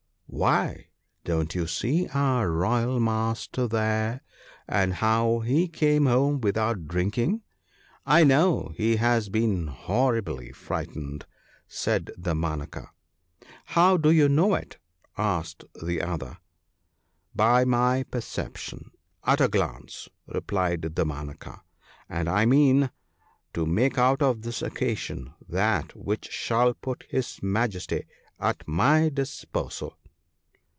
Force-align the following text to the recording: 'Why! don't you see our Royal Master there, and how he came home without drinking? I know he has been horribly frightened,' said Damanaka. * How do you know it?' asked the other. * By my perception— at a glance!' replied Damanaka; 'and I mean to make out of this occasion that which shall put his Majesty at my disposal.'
'Why! 0.41 0.87
don't 1.25 1.53
you 1.55 1.67
see 1.67 2.07
our 2.13 2.49
Royal 2.49 3.01
Master 3.01 3.67
there, 3.67 4.21
and 4.65 4.93
how 4.93 5.39
he 5.41 5.67
came 5.67 6.05
home 6.05 6.39
without 6.39 6.87
drinking? 6.87 7.41
I 8.05 8.23
know 8.23 8.71
he 8.77 8.95
has 8.95 9.27
been 9.27 9.67
horribly 9.67 10.53
frightened,' 10.53 11.25
said 11.67 12.11
Damanaka. 12.17 12.91
* 13.31 13.65
How 13.75 13.97
do 13.97 14.09
you 14.09 14.29
know 14.29 14.55
it?' 14.55 14.77
asked 15.17 15.65
the 15.83 16.01
other. 16.01 16.37
* 16.91 17.07
By 17.35 17.65
my 17.65 18.03
perception— 18.03 18.91
at 19.25 19.41
a 19.41 19.49
glance!' 19.49 20.07
replied 20.33 20.81
Damanaka; 20.95 21.59
'and 22.07 22.29
I 22.29 22.45
mean 22.45 22.89
to 23.53 23.65
make 23.65 23.97
out 23.97 24.21
of 24.21 24.43
this 24.43 24.61
occasion 24.61 25.33
that 25.49 25.93
which 25.93 26.29
shall 26.31 26.73
put 26.73 27.03
his 27.09 27.43
Majesty 27.43 28.05
at 28.39 28.65
my 28.65 29.09
disposal.' 29.09 29.97